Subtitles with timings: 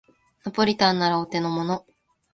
[0.43, 1.85] ナポリタンならお手のもの